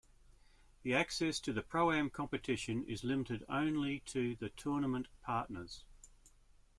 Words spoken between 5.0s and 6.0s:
partners.